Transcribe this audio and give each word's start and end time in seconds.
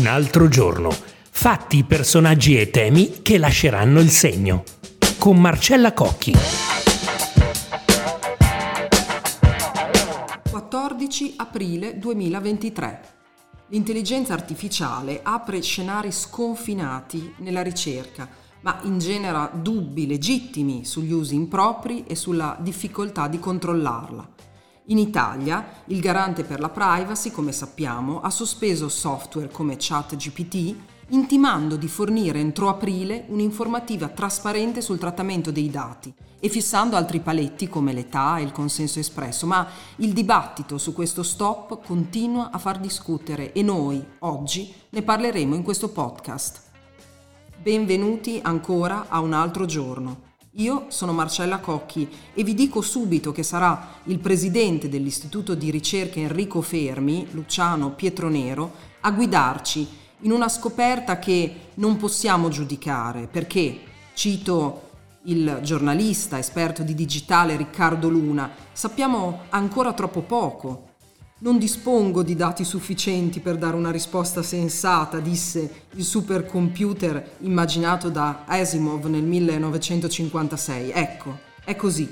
Un 0.00 0.06
altro 0.06 0.48
giorno. 0.48 0.88
Fatti, 0.88 1.84
personaggi 1.84 2.58
e 2.58 2.70
temi 2.70 3.20
che 3.20 3.36
lasceranno 3.36 4.00
il 4.00 4.08
segno. 4.08 4.64
Con 5.18 5.38
Marcella 5.38 5.92
Cocchi. 5.92 6.32
14 10.50 11.34
aprile 11.36 11.98
2023. 11.98 13.00
L'intelligenza 13.68 14.32
artificiale 14.32 15.20
apre 15.22 15.60
scenari 15.60 16.10
sconfinati 16.10 17.34
nella 17.40 17.62
ricerca, 17.62 18.26
ma 18.62 18.80
ingenera 18.84 19.50
dubbi 19.52 20.06
legittimi 20.06 20.86
sugli 20.86 21.12
usi 21.12 21.34
impropri 21.34 22.04
e 22.06 22.14
sulla 22.14 22.56
difficoltà 22.58 23.28
di 23.28 23.38
controllarla. 23.38 24.28
In 24.86 24.98
Italia 24.98 25.82
il 25.86 26.00
garante 26.00 26.42
per 26.42 26.58
la 26.58 26.70
privacy, 26.70 27.30
come 27.30 27.52
sappiamo, 27.52 28.20
ha 28.20 28.30
sospeso 28.30 28.88
software 28.88 29.50
come 29.50 29.76
ChatGPT 29.78 30.76
intimando 31.10 31.76
di 31.76 31.88
fornire 31.88 32.38
entro 32.38 32.68
aprile 32.68 33.24
un'informativa 33.28 34.08
trasparente 34.08 34.80
sul 34.80 34.98
trattamento 34.98 35.50
dei 35.50 35.70
dati 35.70 36.12
e 36.38 36.48
fissando 36.48 36.96
altri 36.96 37.20
paletti 37.20 37.68
come 37.68 37.92
l'età 37.92 38.38
e 38.38 38.42
il 38.42 38.52
consenso 38.52 38.98
espresso, 38.98 39.46
ma 39.46 39.66
il 39.96 40.12
dibattito 40.12 40.78
su 40.78 40.94
questo 40.94 41.22
stop 41.22 41.84
continua 41.84 42.50
a 42.50 42.58
far 42.58 42.78
discutere 42.78 43.52
e 43.52 43.62
noi 43.62 44.02
oggi 44.20 44.72
ne 44.88 45.02
parleremo 45.02 45.54
in 45.54 45.62
questo 45.62 45.90
podcast. 45.90 46.62
Benvenuti 47.60 48.40
ancora 48.42 49.06
a 49.08 49.20
un 49.20 49.34
altro 49.34 49.66
giorno. 49.66 50.29
Io 50.54 50.86
sono 50.88 51.12
Marcella 51.12 51.60
Cocchi 51.60 52.08
e 52.34 52.42
vi 52.42 52.54
dico 52.54 52.80
subito 52.80 53.30
che 53.30 53.44
sarà 53.44 54.00
il 54.04 54.18
presidente 54.18 54.88
dell'Istituto 54.88 55.54
di 55.54 55.70
ricerca 55.70 56.18
Enrico 56.18 56.60
Fermi, 56.60 57.28
Luciano 57.30 57.92
Pietronero, 57.92 58.72
a 59.02 59.12
guidarci 59.12 59.86
in 60.22 60.32
una 60.32 60.48
scoperta 60.48 61.20
che 61.20 61.68
non 61.74 61.96
possiamo 61.96 62.48
giudicare 62.48 63.28
perché, 63.28 63.78
cito 64.14 64.88
il 65.24 65.60
giornalista 65.62 66.36
esperto 66.36 66.82
di 66.82 66.96
digitale 66.96 67.56
Riccardo 67.56 68.08
Luna, 68.08 68.50
sappiamo 68.72 69.42
ancora 69.50 69.92
troppo 69.92 70.22
poco 70.22 70.89
non 71.42 71.58
dispongo 71.58 72.22
di 72.22 72.36
dati 72.36 72.64
sufficienti 72.64 73.40
per 73.40 73.56
dare 73.56 73.76
una 73.76 73.90
risposta 73.90 74.42
sensata, 74.42 75.20
disse 75.20 75.86
il 75.92 76.04
supercomputer 76.04 77.36
immaginato 77.40 78.10
da 78.10 78.44
Asimov 78.46 79.06
nel 79.06 79.22
1956. 79.22 80.90
Ecco, 80.90 81.38
è 81.64 81.76
così. 81.76 82.08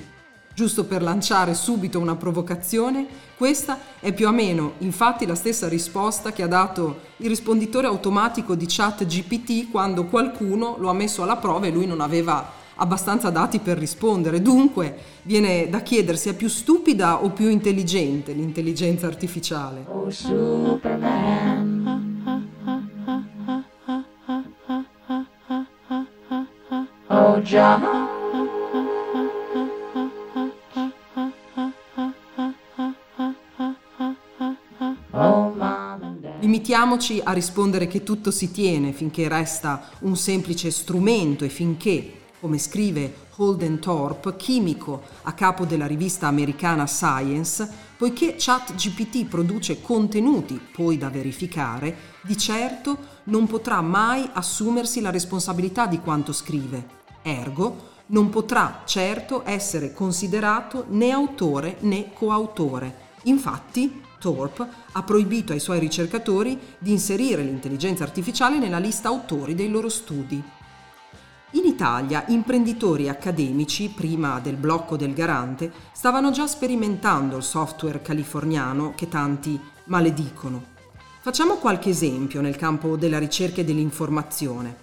Giusto 0.55 0.87
per 0.87 1.03
lanciare 1.03 1.55
subito 1.55 2.01
una 2.01 2.17
provocazione, 2.17 3.07
questa 3.37 3.79
è 4.01 4.13
più 4.13 4.27
o 4.27 4.33
meno 4.33 4.73
infatti 4.79 5.25
la 5.25 5.37
stessa 5.37 5.69
risposta 5.69 6.33
che 6.33 6.43
ha 6.43 6.49
dato 6.49 7.01
il 7.19 7.29
risponditore 7.29 7.87
automatico 7.87 8.57
di 8.57 8.65
chat 8.67 9.07
GPT 9.07 9.71
quando 9.71 10.07
qualcuno 10.07 10.77
lo 10.79 10.89
ha 10.89 10.95
messo 10.95 11.23
alla 11.23 11.37
prova 11.37 11.67
e 11.67 11.71
lui 11.71 11.87
non 11.87 12.01
aveva 12.01 12.58
abbastanza 12.79 13.31
dati 13.31 13.61
per 13.61 13.79
rispondere. 13.79 14.43
Dunque, 14.43 14.97
viene 15.23 15.69
da 15.69 15.81
chiedersi 15.81 16.29
è 16.31 16.35
più 16.35 16.49
stupida 16.49 17.23
o 17.23 17.31
più 17.31 17.49
intelligente 17.49 18.33
l'intelligenza 18.33 19.07
artificiale? 19.07 19.85
Oh, 19.89 20.11
Superman. 20.11 21.67
Oh, 27.09 27.43
già. 27.43 28.07
Limitiamoci 36.41 37.21
a 37.23 37.33
rispondere 37.33 37.89
che 37.89 38.03
tutto 38.03 38.31
si 38.31 38.51
tiene 38.51 38.93
finché 38.93 39.27
resta 39.29 39.91
un 40.01 40.17
semplice 40.17 40.71
strumento 40.71 41.45
e 41.45 41.49
finché 41.49 42.18
come 42.41 42.59
scrive 42.59 43.27
Holden 43.37 43.79
Thorpe, 43.79 44.37
chimico 44.37 45.03
a 45.23 45.33
capo 45.33 45.65
della 45.65 45.87
rivista 45.87 46.27
americana 46.27 46.87
Science, 46.87 47.69
poiché 47.97 48.35
ChatGPT 48.37 49.27
produce 49.27 49.81
contenuti 49.81 50.61
poi 50.73 50.99
da 50.99 51.09
verificare, 51.09 51.97
di 52.23 52.37
certo 52.37 53.17
non 53.25 53.47
potrà 53.47 53.81
mai 53.81 54.29
assumersi 54.33 55.01
la 55.01 55.11
responsabilità 55.11 55.87
di 55.87 56.01
quanto 56.01 56.33
scrive. 56.33 56.97
Ergo, 57.23 57.97
non 58.07 58.31
potrà 58.31 58.83
certo 58.85 59.43
essere 59.45 59.93
considerato 59.93 60.87
né 60.89 61.11
autore 61.11 61.77
né 61.81 62.13
coautore. 62.13 63.07
Infatti, 63.25 64.03
Thorpe 64.19 64.67
ha 64.93 65.03
proibito 65.03 65.53
ai 65.53 65.61
suoi 65.61 65.79
ricercatori 65.79 66.59
di 66.79 66.91
inserire 66.91 67.43
l'intelligenza 67.43 68.03
artificiale 68.03 68.59
nella 68.59 68.79
lista 68.79 69.09
autori 69.09 69.55
dei 69.55 69.69
loro 69.69 69.89
studi. 69.89 70.43
In 71.53 71.65
Italia 71.65 72.25
imprenditori 72.29 73.09
accademici, 73.09 73.89
prima 73.89 74.39
del 74.39 74.57
blocco 74.57 74.99
del 74.99 75.15
garante, 75.15 75.73
stavano 75.93 76.31
già 76.31 76.47
sperimentando 76.47 77.39
il 77.39 77.43
software 77.43 78.03
californiano 78.03 78.93
che 78.95 79.09
tanti 79.09 79.59
maledicono. 79.85 80.77
Facciamo 81.23 81.55
qualche 81.55 81.89
esempio 81.89 82.43
nel 82.43 82.57
campo 82.57 82.97
della 82.97 83.19
ricerca 83.19 83.63
e 83.63 83.65
dell'informazione. 83.65 84.77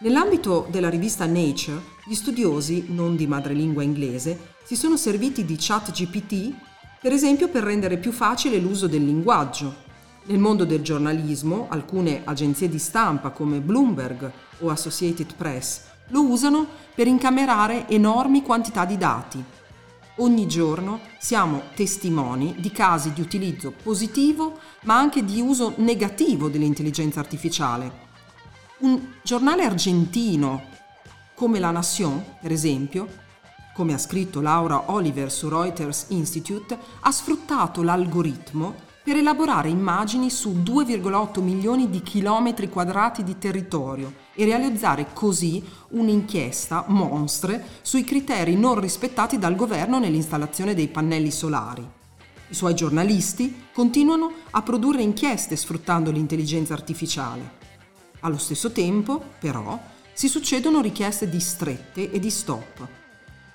Nell'ambito 0.00 0.66
della 0.68 0.90
rivista 0.90 1.26
Nature, 1.26 1.80
gli 2.04 2.14
studiosi, 2.14 2.86
non 2.88 3.14
di 3.14 3.28
madrelingua 3.28 3.84
inglese, 3.84 4.54
si 4.64 4.74
sono 4.74 4.96
serviti 4.96 5.44
di 5.44 5.54
ChatGPT, 5.56 6.52
per 7.00 7.12
esempio 7.12 7.48
per 7.48 7.62
rendere 7.62 7.98
più 7.98 8.10
facile 8.10 8.58
l'uso 8.58 8.88
del 8.88 9.04
linguaggio. 9.04 9.83
Nel 10.26 10.38
mondo 10.38 10.64
del 10.64 10.80
giornalismo, 10.80 11.66
alcune 11.68 12.22
agenzie 12.24 12.70
di 12.70 12.78
stampa 12.78 13.28
come 13.28 13.60
Bloomberg 13.60 14.32
o 14.60 14.70
Associated 14.70 15.34
Press 15.34 15.82
lo 16.08 16.24
usano 16.24 16.66
per 16.94 17.06
incamerare 17.06 17.86
enormi 17.88 18.42
quantità 18.42 18.86
di 18.86 18.96
dati. 18.96 19.44
Ogni 20.18 20.46
giorno 20.46 21.00
siamo 21.18 21.64
testimoni 21.74 22.54
di 22.58 22.70
casi 22.70 23.12
di 23.12 23.20
utilizzo 23.20 23.70
positivo 23.82 24.58
ma 24.84 24.96
anche 24.96 25.26
di 25.26 25.42
uso 25.42 25.74
negativo 25.76 26.48
dell'intelligenza 26.48 27.20
artificiale. 27.20 28.02
Un 28.78 29.16
giornale 29.22 29.64
argentino 29.64 30.62
come 31.34 31.58
La 31.58 31.70
Nation, 31.70 32.24
per 32.40 32.50
esempio, 32.50 33.08
come 33.74 33.92
ha 33.92 33.98
scritto 33.98 34.40
Laura 34.40 34.90
Oliver 34.90 35.30
su 35.30 35.50
Reuters 35.50 36.06
Institute, 36.08 36.78
ha 37.00 37.12
sfruttato 37.12 37.82
l'algoritmo 37.82 38.92
per 39.04 39.16
elaborare 39.18 39.68
immagini 39.68 40.30
su 40.30 40.62
2,8 40.64 41.42
milioni 41.42 41.90
di 41.90 42.00
chilometri 42.00 42.70
quadrati 42.70 43.22
di 43.22 43.36
territorio 43.36 44.10
e 44.32 44.46
realizzare 44.46 45.08
così 45.12 45.62
un'inchiesta 45.90 46.86
monstre 46.88 47.62
sui 47.82 48.02
criteri 48.02 48.56
non 48.56 48.80
rispettati 48.80 49.38
dal 49.38 49.56
governo 49.56 49.98
nell'installazione 49.98 50.72
dei 50.72 50.88
pannelli 50.88 51.30
solari. 51.30 51.86
I 52.48 52.54
suoi 52.54 52.74
giornalisti 52.74 53.64
continuano 53.74 54.32
a 54.52 54.62
produrre 54.62 55.02
inchieste 55.02 55.54
sfruttando 55.54 56.10
l'intelligenza 56.10 56.72
artificiale. 56.72 57.62
Allo 58.20 58.38
stesso 58.38 58.72
tempo, 58.72 59.22
però, 59.38 59.78
si 60.14 60.28
succedono 60.28 60.80
richieste 60.80 61.28
di 61.28 61.40
strette 61.40 62.10
e 62.10 62.18
di 62.18 62.30
stop 62.30 63.03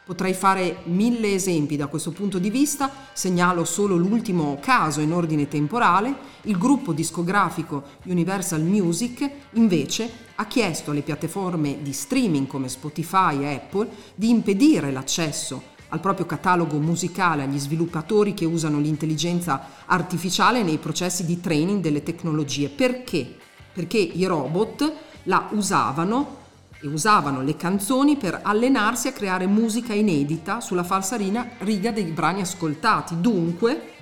Potrei 0.09 0.33
fare 0.33 0.77
mille 0.85 1.35
esempi 1.35 1.75
da 1.75 1.85
questo 1.85 2.09
punto 2.09 2.39
di 2.39 2.49
vista, 2.49 2.91
segnalo 3.13 3.63
solo 3.63 3.95
l'ultimo 3.95 4.57
caso 4.59 5.01
in 5.01 5.13
ordine 5.13 5.47
temporale, 5.47 6.15
il 6.45 6.57
gruppo 6.57 6.93
discografico 6.93 7.83
Universal 8.05 8.63
Music 8.63 9.29
invece 9.51 10.09
ha 10.33 10.47
chiesto 10.47 10.89
alle 10.89 11.03
piattaforme 11.03 11.83
di 11.83 11.93
streaming 11.93 12.47
come 12.47 12.69
Spotify 12.69 13.43
e 13.43 13.53
Apple 13.53 13.87
di 14.15 14.31
impedire 14.31 14.91
l'accesso 14.91 15.61
al 15.89 15.99
proprio 15.99 16.25
catalogo 16.25 16.79
musicale 16.79 17.43
agli 17.43 17.59
sviluppatori 17.59 18.33
che 18.33 18.45
usano 18.45 18.79
l'intelligenza 18.79 19.63
artificiale 19.85 20.63
nei 20.63 20.79
processi 20.79 21.23
di 21.23 21.39
training 21.39 21.83
delle 21.83 22.01
tecnologie. 22.01 22.69
Perché? 22.69 23.35
Perché 23.71 23.99
i 23.99 24.25
robot 24.25 24.91
la 25.25 25.49
usavano 25.51 26.38
e 26.81 26.87
usavano 26.87 27.41
le 27.41 27.55
canzoni 27.55 28.15
per 28.15 28.39
allenarsi 28.41 29.07
a 29.07 29.11
creare 29.11 29.47
musica 29.47 29.93
inedita 29.93 30.61
sulla 30.61 30.83
falsarina 30.83 31.51
riga 31.59 31.91
dei 31.91 32.05
brani 32.05 32.41
ascoltati. 32.41 33.19
Dunque 33.19 33.93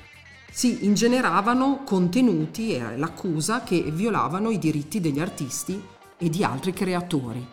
si 0.51 0.85
ingeneravano 0.85 1.81
contenuti, 1.83 2.73
era 2.73 2.95
l'accusa, 2.95 3.63
che 3.63 3.81
violavano 3.91 4.49
i 4.49 4.59
diritti 4.59 4.99
degli 4.99 5.19
artisti 5.19 5.81
e 6.17 6.29
di 6.29 6.43
altri 6.43 6.73
creatori. 6.73 7.45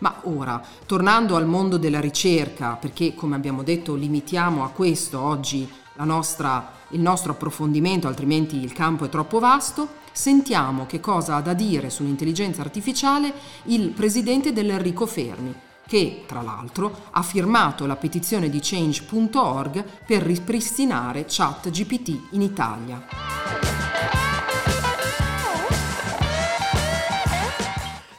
Ma 0.00 0.20
ora, 0.24 0.62
tornando 0.86 1.36
al 1.36 1.46
mondo 1.46 1.76
della 1.76 2.00
ricerca, 2.00 2.76
perché 2.76 3.14
come 3.14 3.34
abbiamo 3.34 3.62
detto 3.62 3.94
limitiamo 3.94 4.64
a 4.64 4.70
questo 4.70 5.20
oggi 5.20 5.68
nostra, 6.04 6.72
il 6.90 7.00
nostro 7.00 7.32
approfondimento, 7.32 8.06
altrimenti 8.06 8.62
il 8.62 8.72
campo 8.72 9.04
è 9.04 9.08
troppo 9.08 9.38
vasto, 9.38 9.88
sentiamo 10.12 10.86
che 10.86 11.00
cosa 11.00 11.36
ha 11.36 11.40
da 11.40 11.52
dire 11.52 11.90
sull'intelligenza 11.90 12.62
artificiale 12.62 13.32
il 13.64 13.90
presidente 13.90 14.52
dell'Enrico 14.52 15.06
Fermi, 15.06 15.54
che 15.86 16.24
tra 16.26 16.42
l'altro 16.42 17.06
ha 17.10 17.22
firmato 17.22 17.86
la 17.86 17.96
petizione 17.96 18.48
di 18.48 18.60
change.org 18.60 19.84
per 20.06 20.22
ripristinare 20.22 21.24
ChatGPT 21.28 22.28
in 22.30 22.42
Italia. 22.42 23.06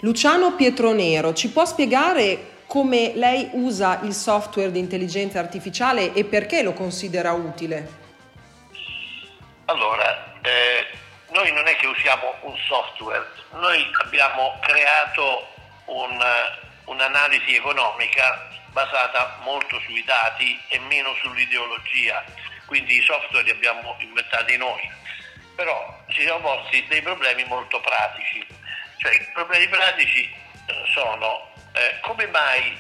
Luciano 0.01 0.56
Pietronero, 0.56 1.33
ci 1.33 1.50
può 1.50 1.65
spiegare 1.65 2.57
come 2.65 3.13
lei 3.15 3.50
usa 3.54 4.00
il 4.04 4.13
software 4.13 4.72
di 4.72 4.80
intelligenza 4.80 5.39
artificiale 5.39 6.13
e 6.13 6.24
perché 6.24 6.62
lo 6.62 6.72
considera 6.72 7.33
utile? 7.33 7.99
Allora, 9.69 10.33
eh, 10.42 10.88
noi 11.30 11.51
non 11.51 11.68
è 11.68 11.75
che 11.75 11.86
usiamo 11.86 12.33
un 12.42 12.57
software, 12.66 13.24
noi 13.51 13.88
abbiamo 14.04 14.57
creato 14.62 15.48
un, 15.86 16.19
un'analisi 16.86 17.54
economica 17.56 18.50
basata 18.71 19.38
molto 19.44 19.80
sui 19.81 20.04
dati 20.06 20.60
e 20.69 20.80
meno 20.80 21.13
sull'ideologia, 21.21 22.24
quindi 22.66 22.98
i 22.98 23.04
software 23.04 23.44
li 23.44 23.51
abbiamo 23.51 23.95
inventati 24.00 24.57
noi, 24.57 24.92
però 25.56 26.04
ci 26.07 26.24
siamo 26.24 26.39
posti 26.39 26.83
dei 26.88 27.04
problemi 27.04 27.44
molto 27.44 27.80
pratici, 27.80 28.44
cioè 28.98 29.13
i 29.13 29.30
problemi 29.36 29.68
pratici 29.68 30.33
eh, 30.65 30.83
sono 30.92 31.48
eh, 31.74 32.00
come 32.01 32.25
mai 32.25 32.75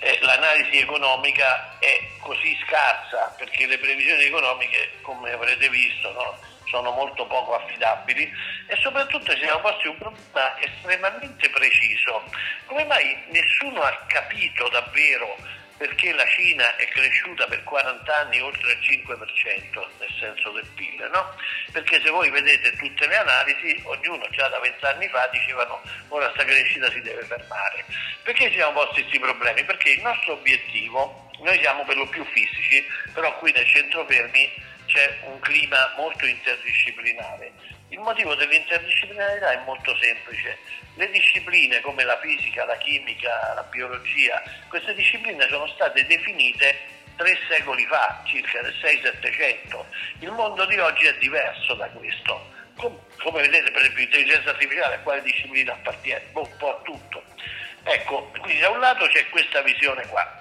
eh, 0.00 0.18
l'analisi 0.22 0.78
economica 0.78 1.78
è 1.78 2.08
così 2.18 2.58
scarsa, 2.66 3.34
perché 3.36 3.66
le 3.66 3.78
previsioni 3.78 4.24
economiche, 4.24 4.92
come 5.02 5.30
avrete 5.32 5.68
visto, 5.68 6.10
no, 6.12 6.38
sono 6.70 6.90
molto 6.92 7.26
poco 7.26 7.54
affidabili 7.54 8.30
e 8.66 8.76
soprattutto 8.76 9.32
ci 9.32 9.42
siamo 9.42 9.60
posti 9.60 9.88
un 9.88 9.98
problema 9.98 10.58
estremamente 10.58 11.50
preciso. 11.50 12.24
Come 12.66 12.84
mai 12.84 13.24
nessuno 13.28 13.82
ha 13.82 14.04
capito 14.06 14.68
davvero 14.68 15.36
perché 15.80 16.12
la 16.12 16.26
Cina 16.26 16.76
è 16.76 16.86
cresciuta 16.88 17.46
per 17.46 17.64
40 17.64 18.14
anni 18.14 18.38
oltre 18.38 18.72
il 18.72 18.78
5% 18.80 19.88
nel 19.98 20.14
senso 20.20 20.50
del 20.50 20.66
PIL, 20.74 21.08
no? 21.10 21.34
Perché 21.72 22.02
se 22.04 22.10
voi 22.10 22.28
vedete 22.28 22.76
tutte 22.76 23.06
le 23.06 23.16
analisi, 23.16 23.80
ognuno 23.84 24.28
già 24.28 24.46
da 24.48 24.58
20 24.58 24.84
anni 24.84 25.08
fa 25.08 25.26
dicevano 25.32 25.80
ora 26.08 26.28
questa 26.28 26.44
crescita 26.44 26.90
si 26.90 27.00
deve 27.00 27.24
fermare. 27.24 27.86
Perché 28.22 28.50
ci 28.50 28.56
siamo 28.56 28.72
posti 28.72 29.00
questi 29.00 29.18
problemi? 29.20 29.64
Perché 29.64 29.92
il 29.92 30.02
nostro 30.02 30.34
obiettivo, 30.34 31.30
noi 31.40 31.58
siamo 31.60 31.82
per 31.86 31.96
lo 31.96 32.06
più 32.08 32.26
fisici, 32.26 32.84
però 33.14 33.38
qui 33.38 33.50
nel 33.52 33.66
centro 33.66 34.04
fermi 34.04 34.52
c'è 34.84 35.20
un 35.22 35.38
clima 35.40 35.94
molto 35.96 36.26
interdisciplinare. 36.26 37.52
Il 37.90 37.98
motivo 37.98 38.34
dell'interdisciplinarità 38.36 39.52
è 39.52 39.64
molto 39.64 39.96
semplice. 39.96 40.58
Le 40.94 41.10
discipline 41.10 41.80
come 41.80 42.04
la 42.04 42.18
fisica, 42.20 42.64
la 42.64 42.76
chimica, 42.78 43.52
la 43.54 43.64
biologia, 43.64 44.40
queste 44.68 44.94
discipline 44.94 45.48
sono 45.48 45.66
state 45.68 46.06
definite 46.06 46.78
tre 47.16 47.36
secoli 47.48 47.84
fa, 47.86 48.22
circa 48.26 48.60
nel 48.60 48.74
6-700. 48.80 49.84
Il 50.20 50.30
mondo 50.30 50.64
di 50.66 50.78
oggi 50.78 51.06
è 51.06 51.14
diverso 51.18 51.74
da 51.74 51.88
questo. 51.88 52.58
Come 52.76 53.42
vedete, 53.42 53.70
per 53.72 53.80
esempio, 53.80 54.04
l'intelligenza 54.04 54.50
artificiale 54.50 54.94
a 54.94 55.00
quale 55.00 55.22
disciplina 55.22 55.72
appartiene? 55.72 56.24
Un 56.32 56.56
po' 56.56 56.78
a 56.78 56.80
tutto. 56.82 57.22
Ecco, 57.82 58.30
quindi 58.40 58.60
da 58.60 58.70
un 58.70 58.78
lato 58.78 59.06
c'è 59.06 59.28
questa 59.30 59.62
visione 59.62 60.06
qua 60.06 60.40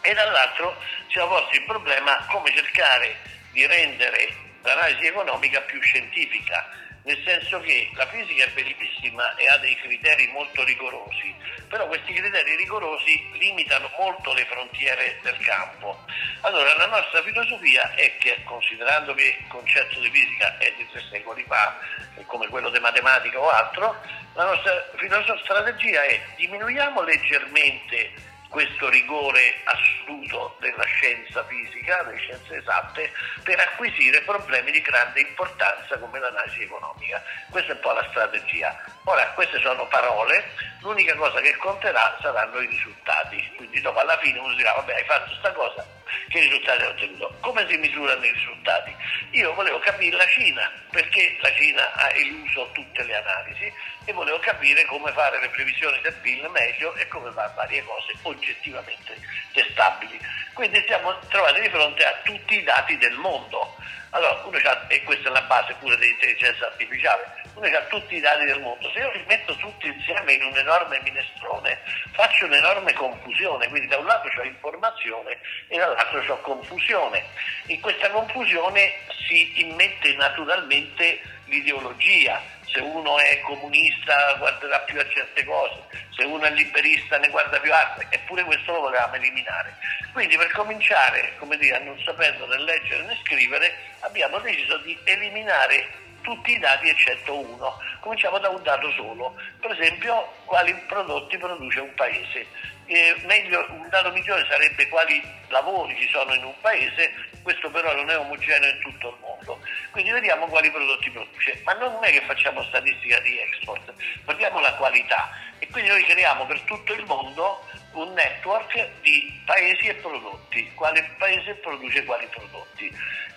e 0.00 0.12
dall'altro 0.12 0.76
siamo 1.08 1.28
posti 1.28 1.56
il 1.56 1.64
problema 1.64 2.26
come 2.30 2.54
cercare 2.54 3.16
di 3.52 3.66
rendere 3.66 4.28
l'analisi 4.62 5.06
economica 5.06 5.60
più 5.62 5.80
scientifica, 5.80 6.68
nel 7.04 7.20
senso 7.24 7.60
che 7.60 7.90
la 7.94 8.06
fisica 8.06 8.44
è 8.44 8.50
bellissima 8.50 9.34
e 9.36 9.46
ha 9.46 9.58
dei 9.58 9.76
criteri 9.76 10.26
molto 10.28 10.64
rigorosi, 10.64 11.34
però 11.68 11.86
questi 11.86 12.12
criteri 12.14 12.56
rigorosi 12.56 13.30
limitano 13.34 13.90
molto 13.98 14.32
le 14.32 14.46
frontiere 14.46 15.18
del 15.22 15.36
campo. 15.38 16.04
Allora 16.40 16.74
la 16.76 16.86
nostra 16.86 17.22
filosofia 17.22 17.94
è 17.94 18.16
che, 18.18 18.42
considerando 18.44 19.14
che 19.14 19.36
il 19.38 19.46
concetto 19.48 20.00
di 20.00 20.10
fisica 20.10 20.56
è 20.58 20.72
di 20.76 20.86
tre 20.90 21.02
secoli 21.10 21.44
fa, 21.46 21.78
come 22.26 22.48
quello 22.48 22.70
di 22.70 22.78
matematica 22.78 23.38
o 23.38 23.50
altro, 23.50 24.00
la 24.34 24.44
nostra 24.44 25.38
strategia 25.42 26.02
è 26.04 26.20
diminuiamo 26.36 27.02
leggermente 27.02 28.32
questo 28.54 28.88
rigore 28.88 29.52
assoluto 29.64 30.56
della 30.60 30.84
scienza 30.84 31.44
fisica, 31.46 32.04
delle 32.04 32.18
scienze 32.18 32.58
esatte, 32.58 33.10
per 33.42 33.58
acquisire 33.58 34.20
problemi 34.20 34.70
di 34.70 34.80
grande 34.80 35.22
importanza 35.22 35.98
come 35.98 36.20
l'analisi 36.20 36.62
economica. 36.62 37.20
Questa 37.50 37.72
è 37.72 37.74
un 37.74 37.80
po' 37.80 37.90
la 37.90 38.06
strategia. 38.10 38.80
Ora, 39.06 39.26
queste 39.34 39.58
sono 39.58 39.88
parole, 39.88 40.52
l'unica 40.82 41.16
cosa 41.16 41.40
che 41.40 41.56
conterà 41.56 42.16
saranno 42.22 42.60
i 42.60 42.68
risultati. 42.68 43.52
Quindi 43.56 43.80
dopo 43.80 43.98
alla 43.98 44.18
fine 44.18 44.38
uno 44.38 44.54
dirà, 44.54 44.72
vabbè, 44.74 44.94
hai 44.94 45.04
fatto 45.04 45.26
questa 45.30 45.52
cosa, 45.52 45.84
che 46.28 46.40
risultati 46.40 46.82
hai 46.82 46.88
ottenuto? 46.88 47.36
Come 47.40 47.66
si 47.68 47.76
misurano 47.76 48.24
i 48.24 48.32
risultati? 48.32 48.94
Io 49.32 49.52
volevo 49.54 49.78
capire 49.78 50.16
la 50.16 50.26
Cina, 50.26 50.70
perché 50.90 51.36
la 51.40 51.52
Cina 51.54 51.92
ha 51.92 52.10
eluso 52.12 52.70
tutte 52.72 53.02
le 53.04 53.16
analisi 53.16 53.72
e 54.04 54.12
volevo 54.12 54.38
capire 54.38 54.84
come 54.84 55.12
fare 55.12 55.40
le 55.40 55.48
previsioni 55.48 56.00
del 56.00 56.14
PIL 56.14 56.48
meglio 56.50 56.94
e 56.94 57.08
come 57.08 57.30
fare 57.32 57.52
varie 57.54 57.84
cose 57.84 58.12
oggettivamente 58.22 59.18
testabili. 59.52 60.18
Quindi 60.52 60.82
siamo 60.86 61.18
trovati 61.28 61.60
di 61.60 61.68
fronte 61.68 62.04
a 62.04 62.20
tutti 62.22 62.58
i 62.58 62.62
dati 62.62 62.96
del 62.98 63.14
mondo. 63.14 63.76
Allora, 64.14 64.42
uno 64.44 64.56
e 64.86 65.02
questa 65.02 65.28
è 65.28 65.32
la 65.32 65.42
base 65.42 65.74
pure 65.80 65.96
dell'intelligenza 65.96 66.66
artificiale, 66.66 67.34
uno 67.54 67.66
ha 67.66 67.82
tutti 67.88 68.14
i 68.14 68.20
dati 68.20 68.44
del 68.44 68.60
mondo, 68.60 68.88
se 68.90 69.00
io 69.00 69.10
li 69.10 69.24
metto 69.26 69.56
tutti 69.56 69.88
insieme 69.88 70.34
in 70.34 70.44
un 70.44 70.56
enorme 70.56 71.00
minestrone 71.02 71.80
faccio 72.12 72.44
un'enorme 72.44 72.92
confusione, 72.92 73.68
quindi 73.68 73.88
da 73.88 73.98
un 73.98 74.06
lato 74.06 74.28
ho 74.38 74.44
informazione 74.44 75.40
e 75.66 75.78
dall'altro 75.78 76.32
ho 76.32 76.40
confusione. 76.42 77.24
In 77.66 77.80
questa 77.80 78.08
confusione 78.10 78.92
si 79.26 79.60
immette 79.60 80.14
naturalmente 80.14 81.20
l'ideologia, 81.46 82.40
se 82.66 82.80
uno 82.80 83.18
è 83.18 83.40
comunista 83.40 84.34
guarderà 84.34 84.80
più 84.80 84.98
a 84.98 85.08
certe 85.08 85.44
cose, 85.44 85.80
se 86.10 86.24
uno 86.24 86.44
è 86.44 86.50
liberista 86.50 87.18
ne 87.18 87.28
guarda 87.28 87.60
più 87.60 87.72
altre, 87.72 88.06
eppure 88.10 88.44
questo 88.44 88.72
lo 88.72 88.80
volevamo 88.80 89.14
eliminare. 89.14 89.76
Quindi 90.12 90.36
per 90.36 90.50
cominciare, 90.52 91.34
come 91.38 91.56
dire, 91.56 91.78
non 91.80 91.98
sapendo 92.04 92.46
né 92.46 92.58
leggere 92.58 93.04
né 93.04 93.18
scrivere, 93.24 93.74
abbiamo 94.00 94.38
deciso 94.38 94.78
di 94.78 94.98
eliminare 95.04 96.02
tutti 96.22 96.52
i 96.52 96.58
dati 96.58 96.88
eccetto 96.88 97.38
uno. 97.38 97.78
Cominciamo 98.00 98.38
da 98.38 98.48
un 98.48 98.62
dato 98.62 98.90
solo, 98.92 99.36
per 99.60 99.70
esempio 99.72 100.32
quali 100.44 100.74
prodotti 100.86 101.38
produce 101.38 101.80
un 101.80 101.94
paese. 101.94 102.46
Eh, 102.86 103.16
meglio, 103.24 103.66
un 103.70 103.88
dato 103.88 104.10
migliore 104.12 104.46
sarebbe 104.48 104.88
quali 104.88 105.22
lavori 105.48 105.96
ci 105.96 106.08
sono 106.10 106.34
in 106.34 106.44
un 106.44 106.54
paese, 106.60 107.12
questo 107.42 107.70
però 107.70 107.94
non 107.94 108.10
è 108.10 108.18
omogeneo 108.18 108.70
in 108.70 108.80
tutto 108.80 109.08
il 109.08 109.16
mondo. 109.20 109.60
Quindi 109.90 110.10
vediamo 110.10 110.46
quali 110.46 110.70
prodotti 110.70 111.10
produce, 111.10 111.60
ma 111.64 111.72
non 111.74 111.98
è 112.02 112.10
che 112.10 112.22
facciamo 112.22 112.62
statistica 112.64 113.18
di 113.20 113.38
export, 113.38 113.92
guardiamo 114.24 114.60
la 114.60 114.74
qualità 114.74 115.30
e 115.58 115.68
quindi 115.70 115.90
noi 115.90 116.04
creiamo 116.04 116.44
per 116.46 116.60
tutto 116.62 116.92
il 116.92 117.04
mondo 117.06 117.66
un 117.92 118.12
network 118.12 118.88
di 119.00 119.40
paesi 119.44 119.86
e 119.86 119.94
prodotti, 119.94 120.70
quale 120.74 121.14
paese 121.16 121.54
produce 121.54 122.04
quali 122.04 122.26
prodotti. 122.26 122.92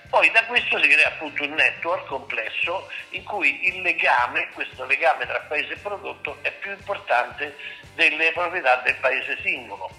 Poi 0.09 0.31
da 0.31 0.45
questo 0.45 0.79
si 0.81 0.87
crea 0.87 1.07
appunto 1.07 1.43
un 1.43 1.51
network 1.51 2.05
complesso 2.07 2.89
in 3.09 3.23
cui 3.23 3.67
il 3.67 3.81
legame, 3.81 4.49
questo 4.53 4.85
legame 4.85 5.25
tra 5.25 5.39
paese 5.41 5.73
e 5.73 5.77
prodotto, 5.77 6.37
è 6.41 6.51
più 6.51 6.71
importante 6.71 7.57
delle 7.93 8.31
proprietà 8.31 8.77
del 8.77 8.95
paese 8.95 9.37
singolo. 9.41 9.89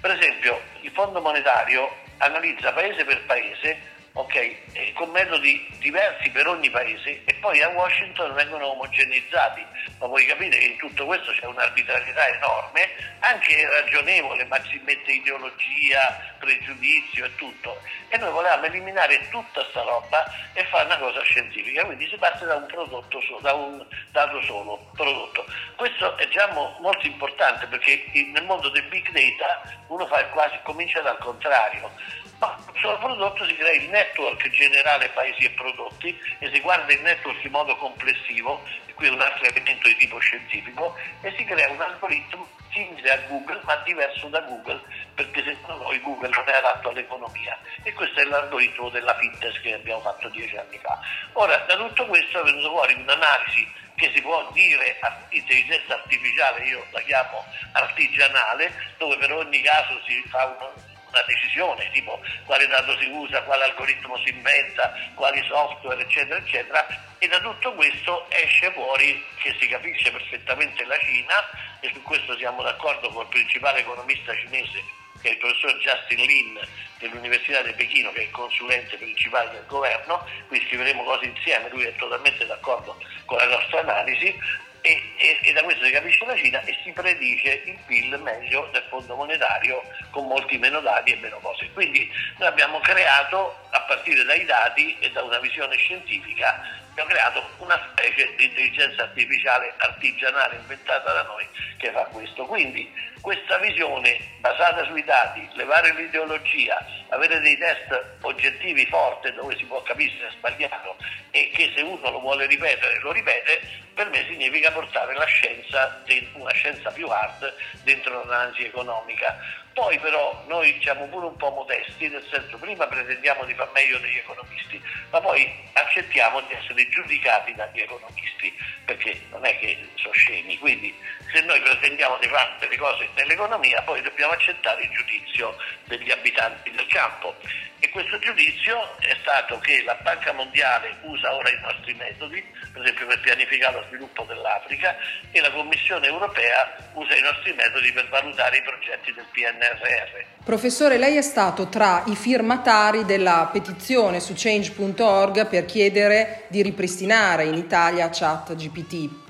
Per 0.00 0.10
esempio 0.10 0.60
il 0.82 0.90
Fondo 0.90 1.20
monetario 1.20 1.96
analizza 2.18 2.72
paese 2.72 3.04
per 3.04 3.24
paese 3.24 3.92
okay, 4.16 4.56
con 4.94 5.10
metodi 5.10 5.66
diversi 5.78 6.30
per 6.30 6.46
ogni 6.46 6.70
paese 6.70 7.22
e 7.24 7.34
poi 7.34 7.60
a 7.62 7.68
Washington 7.68 8.32
vengono 8.34 8.68
omogenizzati. 8.68 9.64
Ma 9.98 10.06
voi 10.06 10.24
capite 10.26 10.56
che 10.56 10.66
in 10.66 10.76
tutto 10.76 11.04
questo 11.04 11.32
c'è 11.32 11.46
un'arbitrarietà 11.46 12.28
enorme, 12.28 12.88
anche 13.20 13.68
ragionevole, 13.68 14.44
ma 14.44 14.60
si 14.64 14.80
mette 14.84 15.12
ideologia, 15.12 16.34
pregiudizio 16.38 17.24
e 17.24 17.34
tutto. 17.34 17.80
E 18.08 18.16
noi 18.18 18.30
volevamo 18.30 18.66
eliminare 18.66 19.28
tutta 19.30 19.62
questa 19.62 19.82
roba 19.82 20.24
e 20.52 20.64
fare 20.66 20.84
una 20.86 20.98
cosa 20.98 21.20
scientifica, 21.22 21.84
quindi 21.84 22.08
si 22.08 22.16
parte 22.16 22.44
da 22.44 22.54
un 22.54 22.66
prodotto 22.66 23.20
solo, 23.22 23.40
da 23.40 23.52
un 23.54 23.84
dato 24.12 24.40
solo, 24.42 24.90
prodotto. 24.94 25.44
Questo 25.74 26.16
è 26.18 26.28
già 26.28 26.46
mo- 26.52 26.76
molto 26.80 27.06
importante 27.06 27.66
perché 27.66 28.04
nel 28.32 28.44
mondo 28.44 28.68
del 28.68 28.84
big 28.84 29.10
data 29.10 29.82
uno 29.88 30.06
fa 30.06 30.24
quasi, 30.26 30.56
comincia 30.62 31.00
dal 31.00 31.18
contrario 31.18 32.22
ma 32.38 32.58
sul 32.74 32.98
prodotto 32.98 33.46
si 33.46 33.56
crea 33.56 33.72
il 33.72 33.88
network 33.88 34.48
generale 34.50 35.08
paesi 35.10 35.44
e 35.44 35.50
prodotti 35.50 36.18
e 36.38 36.50
si 36.52 36.60
guarda 36.60 36.92
il 36.92 37.00
network 37.00 37.42
in 37.44 37.50
modo 37.50 37.76
complessivo, 37.76 38.62
e 38.86 38.94
qui 38.94 39.06
è 39.06 39.10
un 39.10 39.20
altro 39.20 39.44
elemento 39.46 39.88
di 39.88 39.96
tipo 39.96 40.18
scientifico, 40.18 40.96
e 41.22 41.34
si 41.36 41.44
crea 41.44 41.70
un 41.70 41.80
algoritmo 41.80 42.48
simile 42.72 43.10
a 43.10 43.18
Google 43.28 43.60
ma 43.62 43.76
diverso 43.84 44.26
da 44.28 44.40
Google 44.40 44.82
perché 45.14 45.44
secondo 45.44 45.84
noi 45.84 46.00
Google 46.00 46.28
non 46.30 46.48
è 46.48 46.54
adatto 46.54 46.88
all'economia 46.88 47.56
e 47.84 47.92
questo 47.92 48.20
è 48.20 48.24
l'algoritmo 48.24 48.88
della 48.88 49.16
fitness 49.16 49.60
che 49.60 49.74
abbiamo 49.74 50.00
fatto 50.00 50.28
dieci 50.30 50.56
anni 50.56 50.78
fa. 50.78 50.98
Ora 51.34 51.56
da 51.58 51.76
tutto 51.76 52.04
questo 52.06 52.40
è 52.40 52.44
venuto 52.44 52.70
fuori 52.70 52.94
un'analisi 52.94 53.72
che 53.94 54.10
si 54.12 54.20
può 54.22 54.50
dire 54.50 54.98
intelligenza 55.28 55.94
artificiale, 55.94 56.64
io 56.64 56.84
la 56.90 57.00
chiamo 57.02 57.44
artigianale, 57.72 58.72
dove 58.98 59.16
per 59.18 59.32
ogni 59.32 59.60
caso 59.60 60.00
si 60.04 60.20
fa 60.28 60.46
un 60.46 60.92
una 61.14 61.22
decisione, 61.26 61.88
tipo 61.92 62.20
quale 62.44 62.66
dato 62.66 62.98
si 62.98 63.06
usa, 63.06 63.42
quale 63.42 63.64
algoritmo 63.64 64.18
si 64.18 64.30
inventa, 64.30 64.92
quali 65.14 65.42
software, 65.46 66.02
eccetera, 66.02 66.38
eccetera, 66.38 66.86
e 67.18 67.28
da 67.28 67.40
tutto 67.40 67.72
questo 67.74 68.28
esce 68.30 68.72
fuori 68.72 69.24
che 69.40 69.56
si 69.60 69.68
capisce 69.68 70.10
perfettamente 70.10 70.84
la 70.84 70.98
Cina 70.98 71.34
e 71.80 71.90
su 71.92 72.02
questo 72.02 72.36
siamo 72.36 72.62
d'accordo 72.62 73.08
con 73.10 73.22
il 73.22 73.28
principale 73.28 73.80
economista 73.80 74.34
cinese 74.34 74.82
che 75.22 75.30
è 75.30 75.32
il 75.32 75.38
professor 75.38 75.78
Justin 75.78 76.26
Lin 76.26 76.60
dell'Università 76.98 77.62
di 77.62 77.72
Pechino, 77.72 78.12
che 78.12 78.20
è 78.20 78.24
il 78.24 78.30
consulente 78.30 78.98
principale 78.98 79.52
del 79.52 79.64
governo, 79.66 80.26
qui 80.48 80.60
scriveremo 80.66 81.02
cose 81.02 81.24
insieme, 81.24 81.70
lui 81.70 81.84
è 81.84 81.94
totalmente 81.96 82.44
d'accordo 82.44 82.98
con 83.24 83.38
la 83.38 83.46
nostra 83.46 83.80
analisi, 83.80 84.38
e, 84.86 85.02
e, 85.16 85.38
e, 85.40 85.52
da 85.54 85.62
questo 85.62 85.82
si 85.82 85.90
capisce 85.92 86.26
la 86.26 86.36
Cina 86.36 86.60
e 86.60 86.78
si 86.84 86.92
predice 86.92 87.62
il 87.64 87.78
PIL 87.86 88.18
meglio 88.18 88.68
del 88.70 88.84
Fondo 88.90 89.14
Monetario 89.16 89.82
con 90.10 90.26
molti 90.26 90.58
meno 90.58 90.80
dati 90.80 91.12
e 91.12 91.16
meno 91.16 91.38
cose. 91.38 91.70
Quindi 91.72 92.06
noi 92.36 92.48
abbiamo 92.48 92.80
creato, 92.80 93.56
a 93.70 93.80
partire 93.80 94.22
dai 94.24 94.44
dati 94.44 94.94
e 94.98 95.10
da 95.10 95.22
una 95.22 95.38
visione 95.38 95.74
scientifica, 95.76 96.60
abbiamo 96.90 97.08
creato 97.08 97.48
una 97.60 97.80
specie 97.92 98.34
di 98.36 98.44
intelligenza 98.44 99.04
artificiale 99.04 99.72
artigianale 99.78 100.56
inventata 100.56 101.12
da 101.14 101.22
noi 101.22 101.48
che 101.78 101.90
fa 101.90 102.04
questo. 102.12 102.44
Quindi 102.44 102.92
questa 103.22 103.56
visione 103.56 104.18
basata 104.40 104.84
sui 104.84 105.02
dati, 105.02 105.48
levare 105.54 105.94
l'ideologia, 105.94 106.84
avere 107.08 107.40
dei 107.40 107.56
test 107.56 108.18
oggettivi 108.20 108.84
forti 108.84 109.32
dove 109.32 109.56
si 109.56 109.64
può 109.64 109.82
capire 109.82 110.12
se 110.18 110.26
è 110.26 110.30
sbagliato 110.36 110.96
e 111.30 111.50
che 111.54 111.72
se 111.74 111.80
uno 111.80 112.10
lo 112.10 112.20
vuole 112.20 112.44
ripetere 112.44 113.00
lo 113.00 113.12
ripete, 113.12 113.62
per 113.94 114.10
me 114.10 114.26
significa 114.28 114.70
portare 114.74 115.14
la 115.14 115.24
scienza, 115.24 116.02
una 116.34 116.52
scienza 116.52 116.90
più 116.90 117.08
hard 117.08 117.54
dentro 117.84 118.24
l'analisi 118.24 118.64
economica. 118.64 119.62
Poi 119.72 119.98
però 119.98 120.44
noi 120.46 120.78
siamo 120.82 121.06
pure 121.06 121.26
un 121.26 121.36
po' 121.36 121.50
modesti, 121.50 122.08
nel 122.08 122.24
senso 122.30 122.58
prima 122.58 122.86
pretendiamo 122.86 123.44
di 123.44 123.54
far 123.54 123.70
meglio 123.72 123.98
degli 123.98 124.18
economisti, 124.18 124.80
ma 125.10 125.20
poi 125.20 125.50
accettiamo 125.72 126.40
di 126.42 126.54
essere 126.54 126.88
giudicati 126.90 127.54
dagli 127.54 127.80
economisti, 127.80 128.54
perché 128.84 129.20
non 129.30 129.44
è 129.44 129.58
che 129.58 129.88
sono 129.94 130.12
scemi, 130.12 130.58
quindi 130.58 130.94
se 131.34 131.40
noi 131.40 131.60
pretendiamo 131.60 132.16
di 132.20 132.28
fare 132.28 132.54
delle 132.60 132.76
cose 132.76 133.08
nell'economia, 133.16 133.82
poi 133.82 134.00
dobbiamo 134.02 134.32
accettare 134.34 134.84
il 134.84 134.90
giudizio 134.90 135.56
degli 135.86 136.10
abitanti 136.12 136.70
del 136.70 136.86
campo. 136.86 137.34
E 137.80 137.90
questo 137.90 138.18
giudizio 138.20 138.96
è 139.00 139.14
stato 139.20 139.58
che 139.58 139.82
la 139.82 139.98
Banca 140.00 140.32
Mondiale 140.32 140.96
usa 141.02 141.34
ora 141.34 141.50
i 141.50 141.58
nostri 141.60 141.92
metodi, 141.94 142.42
per 142.72 142.82
esempio 142.82 143.06
per 143.06 143.20
pianificare 143.20 143.74
lo 143.74 143.84
sviluppo 143.88 144.22
dell'Africa, 144.22 144.96
e 145.32 145.40
la 145.40 145.50
Commissione 145.50 146.06
europea 146.06 146.76
usa 146.94 147.16
i 147.16 147.20
nostri 147.20 147.52
metodi 147.52 147.92
per 147.92 148.08
valutare 148.08 148.58
i 148.58 148.62
progetti 148.62 149.12
del 149.12 149.26
PNRR. 149.32 150.44
Professore, 150.44 150.98
lei 150.98 151.16
è 151.16 151.22
stato 151.22 151.68
tra 151.68 152.04
i 152.06 152.14
firmatari 152.14 153.04
della 153.04 153.50
petizione 153.52 154.20
su 154.20 154.34
change.org 154.36 155.48
per 155.48 155.64
chiedere 155.66 156.44
di 156.48 156.62
ripristinare 156.62 157.44
in 157.44 157.54
Italia 157.54 158.08
chat 158.08 158.54
GPT. 158.54 159.22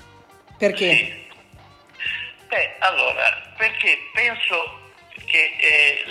Perché? 0.56 0.94
Sì. 0.94 1.23
Beh, 2.54 2.76
allora, 2.78 3.42
perché 3.56 3.98
penso 4.12 4.92
che 5.26 5.56
eh, 5.58 6.04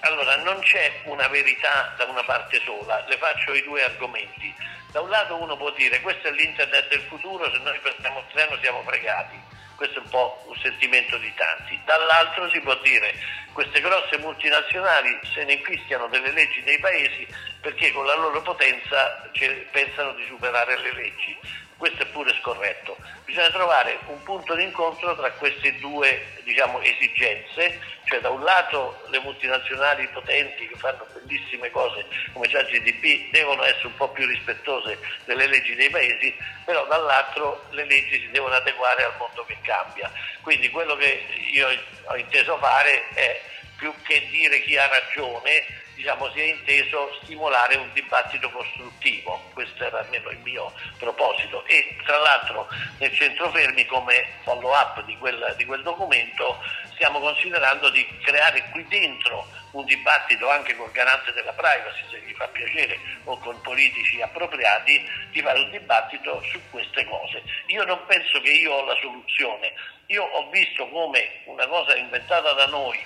allora, 0.00 0.36
non 0.36 0.58
c'è 0.60 0.90
una 1.04 1.28
verità 1.28 1.92
da 1.98 2.04
una 2.04 2.24
parte 2.24 2.58
sola, 2.64 3.04
le 3.06 3.18
faccio 3.18 3.52
i 3.52 3.62
due 3.62 3.84
argomenti. 3.84 4.50
Da 4.92 5.02
un 5.02 5.10
lato 5.10 5.36
uno 5.36 5.58
può 5.58 5.70
dire 5.72 6.00
questo 6.00 6.28
è 6.28 6.30
l'internet 6.30 6.88
del 6.88 7.02
futuro, 7.02 7.52
se 7.52 7.58
noi 7.58 7.78
prendiamo 7.80 8.20
il 8.20 8.24
treno 8.32 8.56
siamo 8.62 8.82
fregati, 8.82 9.38
questo 9.76 9.98
è 9.98 10.02
un 10.02 10.08
po' 10.08 10.42
un 10.48 10.56
sentimento 10.62 11.18
di 11.18 11.34
tanti. 11.34 11.78
Dall'altro 11.84 12.48
si 12.48 12.60
può 12.60 12.74
dire 12.76 13.12
queste 13.52 13.82
grosse 13.82 14.16
multinazionali 14.16 15.20
se 15.34 15.44
ne 15.44 15.52
infischiano 15.52 16.06
delle 16.06 16.32
leggi 16.32 16.62
dei 16.62 16.78
paesi 16.78 17.26
perché 17.60 17.92
con 17.92 18.06
la 18.06 18.14
loro 18.14 18.40
potenza 18.40 19.28
pensano 19.70 20.14
di 20.14 20.24
superare 20.28 20.78
le 20.78 20.94
leggi 20.94 21.36
questo 21.80 22.02
è 22.02 22.06
pure 22.08 22.30
scorretto. 22.42 22.94
Bisogna 23.24 23.48
trovare 23.50 23.98
un 24.08 24.22
punto 24.22 24.54
di 24.54 24.64
incontro 24.64 25.16
tra 25.16 25.30
queste 25.32 25.78
due 25.78 26.26
diciamo, 26.44 26.78
esigenze, 26.82 27.80
cioè 28.04 28.20
da 28.20 28.28
un 28.28 28.44
lato 28.44 29.02
le 29.08 29.18
multinazionali 29.20 30.06
potenti 30.08 30.68
che 30.68 30.76
fanno 30.76 31.06
bellissime 31.14 31.70
cose 31.70 32.04
come 32.34 32.48
già 32.48 32.62
GDP 32.64 33.30
devono 33.30 33.64
essere 33.64 33.86
un 33.86 33.96
po' 33.96 34.10
più 34.10 34.26
rispettose 34.26 34.98
delle 35.24 35.46
leggi 35.46 35.74
dei 35.74 35.88
paesi, 35.88 36.36
però 36.66 36.84
dall'altro 36.86 37.64
le 37.70 37.86
leggi 37.86 38.20
si 38.20 38.30
devono 38.30 38.56
adeguare 38.56 39.04
al 39.04 39.14
mondo 39.16 39.42
che 39.46 39.56
cambia. 39.62 40.12
Quindi 40.42 40.68
quello 40.68 40.96
che 40.96 41.24
io 41.50 41.66
ho 42.04 42.16
inteso 42.16 42.58
fare 42.58 43.08
è 43.14 43.40
più 43.78 43.90
che 44.02 44.26
dire 44.28 44.60
chi 44.60 44.76
ha 44.76 44.86
ragione, 44.86 45.64
diciamo, 46.00 46.30
si 46.30 46.40
è 46.40 46.44
inteso 46.44 47.12
stimolare 47.22 47.76
un 47.76 47.92
dibattito 47.92 48.50
costruttivo, 48.50 49.38
questo 49.52 49.84
era 49.84 49.98
almeno 49.98 50.30
il 50.30 50.38
mio 50.38 50.72
proposito. 50.98 51.62
E 51.66 51.94
tra 52.06 52.16
l'altro 52.16 52.68
nel 52.98 53.14
centro 53.14 53.50
fermi 53.50 53.84
come 53.84 54.26
follow 54.42 54.72
up 54.72 55.04
di 55.04 55.16
quel, 55.18 55.54
di 55.58 55.66
quel 55.66 55.82
documento 55.82 56.58
stiamo 56.94 57.20
considerando 57.20 57.90
di 57.90 58.06
creare 58.22 58.66
qui 58.70 58.84
dentro 58.88 59.46
un 59.72 59.84
dibattito 59.84 60.48
anche 60.48 60.74
col 60.74 60.90
garante 60.90 61.32
della 61.32 61.52
privacy, 61.52 62.02
se 62.10 62.20
gli 62.22 62.32
fa 62.32 62.48
piacere, 62.48 62.98
o 63.24 63.38
con 63.38 63.60
politici 63.60 64.22
appropriati, 64.22 65.06
di 65.30 65.42
fare 65.42 65.60
un 65.60 65.70
dibattito 65.70 66.42
su 66.50 66.58
queste 66.70 67.04
cose. 67.04 67.42
Io 67.66 67.84
non 67.84 68.04
penso 68.06 68.40
che 68.40 68.50
io 68.50 68.72
ho 68.72 68.84
la 68.86 68.96
soluzione, 69.00 69.72
io 70.06 70.24
ho 70.24 70.48
visto 70.48 70.88
come 70.88 71.42
una 71.44 71.66
cosa 71.68 71.94
inventata 71.94 72.52
da 72.52 72.66
noi 72.66 72.98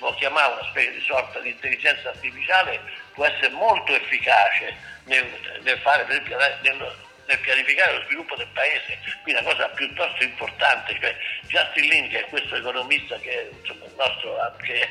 può 0.00 0.12
chiamare 0.14 0.54
una 0.54 0.68
specie 0.70 0.92
di 0.94 1.00
sorta 1.02 1.38
di 1.38 1.50
intelligenza 1.50 2.08
artificiale, 2.08 2.80
può 3.12 3.26
essere 3.26 3.50
molto 3.50 3.94
efficace 3.94 4.74
nel, 5.04 5.60
nel 5.62 5.78
fare, 5.78 6.04
per 6.04 6.12
esempio, 6.12 6.36
nel, 6.38 6.96
nel 7.30 7.38
pianificare 7.38 7.94
lo 7.94 8.04
sviluppo 8.06 8.34
del 8.34 8.48
paese, 8.52 8.98
qui 9.22 9.32
una 9.32 9.42
cosa 9.42 9.68
piuttosto 9.68 10.24
importante, 10.24 10.98
cioè 11.00 11.16
Justin 11.46 11.88
Lin, 11.88 12.08
che 12.08 12.20
è 12.20 12.28
questo 12.28 12.56
economista 12.56 13.16
che 13.18 13.50
insomma, 13.56 13.84
il 13.86 13.94
nostro 13.96 14.40
anche 14.40 14.88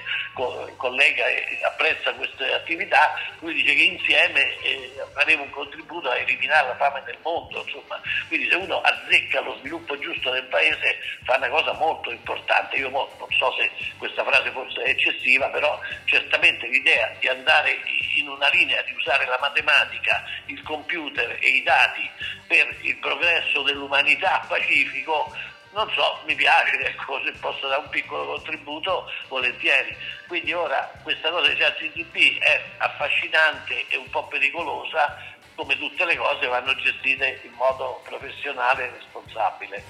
collega 0.78 1.26
e 1.26 1.60
apprezza 1.64 2.14
queste 2.14 2.54
attività, 2.54 3.14
lui 3.40 3.54
dice 3.54 3.74
che 3.74 3.84
insieme 3.84 4.58
eh, 4.62 4.92
faremo 5.14 5.44
un 5.44 5.50
contributo 5.50 6.10
a 6.10 6.18
eliminare 6.18 6.68
la 6.68 6.76
fame 6.78 7.04
nel 7.06 7.18
mondo, 7.22 7.62
insomma. 7.62 8.00
quindi 8.30 8.50
se 8.50 8.56
uno 8.56 8.80
azzecca 8.80 9.42
lo 9.42 9.58
sviluppo 9.60 10.00
giusto 10.00 10.32
del 10.32 10.46
paese 10.46 10.98
fa 11.24 11.36
una 11.36 11.50
cosa 11.50 11.74
molto 11.74 12.10
importante, 12.12 12.78
io 12.78 12.90
non 12.90 13.08
so 13.38 13.54
se 13.60 13.70
questa 13.98 14.24
frase 14.24 14.50
forse 14.52 14.82
è 14.82 14.90
eccessiva, 14.90 15.50
però 15.50 15.78
certamente 16.06 16.68
l'idea 16.68 17.14
di 17.20 17.28
andare 17.28 17.82
in 18.16 18.30
una 18.30 18.48
linea, 18.50 18.82
di 18.84 18.94
usare 18.94 19.26
la 19.26 19.38
matematica, 19.42 20.24
il 20.46 20.62
computer 20.64 21.38
e 21.42 21.48
i 21.48 21.64
dati 21.64 22.10
per 22.48 22.78
il 22.82 22.98
progresso 22.98 23.62
dell'umanità 23.62 24.46
pacifico, 24.48 25.32
non 25.72 25.88
so, 25.94 26.20
mi 26.26 26.36
piace, 26.36 26.80
ecco, 26.80 27.22
se 27.24 27.32
posso 27.40 27.68
dare 27.68 27.82
un 27.82 27.90
piccolo 27.90 28.26
contributo, 28.26 29.06
volentieri. 29.28 29.96
Quindi 30.28 30.52
ora 30.54 30.92
questa 31.04 31.30
cosa 31.30 31.48
di 31.48 31.56
ChatGPT 31.56 32.40
è 32.40 32.64
affascinante 32.78 33.88
e 33.88 33.98
un 33.98 34.10
po' 34.10 34.28
pericolosa, 34.28 35.16
come 35.56 35.78
tutte 35.78 36.06
le 36.06 36.16
cose 36.16 36.48
vanno 36.48 36.74
gestite 36.76 37.42
in 37.44 37.52
modo 37.54 38.02
professionale 38.04 38.86
e 38.86 38.92
responsabile. 38.98 39.84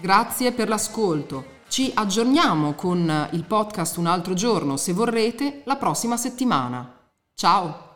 Grazie 0.00 0.52
per 0.52 0.68
l'ascolto. 0.68 1.58
Ci 1.68 1.92
aggiorniamo 1.94 2.74
con 2.74 3.28
il 3.32 3.44
podcast 3.44 3.96
un 3.96 4.06
altro 4.06 4.34
giorno, 4.34 4.76
se 4.76 4.92
vorrete, 4.92 5.62
la 5.64 5.76
prossima 5.76 6.16
settimana. 6.16 6.99
Ciao! 7.40 7.89